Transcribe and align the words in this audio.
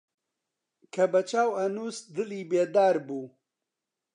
کە 0.93 1.03
بە 1.11 1.21
چاو 1.29 1.49
ئەنووست 1.57 2.03
دڵی 2.15 2.41
بێدار 2.51 2.95
بوو 3.07 3.25